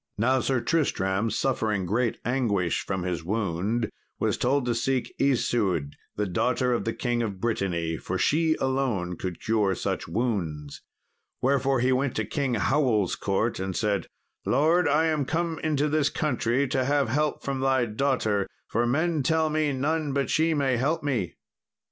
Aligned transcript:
Now 0.17 0.39
Sir 0.39 0.61
Tristram, 0.61 1.29
suffering 1.29 1.85
great 1.85 2.17
anguish 2.25 2.83
from 2.87 3.03
his 3.03 3.23
wound, 3.23 3.91
was 4.17 4.35
told 4.35 4.65
to 4.65 4.73
seek 4.73 5.13
Isoude, 5.19 5.95
the 6.15 6.25
daughter 6.25 6.73
of 6.73 6.85
the 6.85 6.93
King 6.93 7.21
of 7.21 7.39
Brittany, 7.39 7.97
for 7.97 8.17
she 8.17 8.55
alone 8.55 9.15
could 9.15 9.39
cure 9.39 9.75
such 9.75 10.07
wounds. 10.07 10.81
Wherefore 11.39 11.81
he 11.81 11.91
went 11.91 12.15
to 12.15 12.25
King 12.25 12.55
Howell's 12.55 13.15
court, 13.15 13.59
and 13.59 13.75
said, 13.77 14.07
"Lord, 14.43 14.87
I 14.87 15.05
am 15.05 15.23
come 15.23 15.59
into 15.59 15.87
this 15.87 16.09
country 16.09 16.67
to 16.69 16.83
have 16.83 17.09
help 17.09 17.43
from 17.43 17.59
thy 17.59 17.85
daughter, 17.85 18.47
for 18.65 18.87
men 18.87 19.21
tell 19.21 19.51
me 19.51 19.71
none 19.71 20.13
but 20.13 20.31
she 20.31 20.55
may 20.55 20.77
help 20.77 21.03
me." 21.03 21.35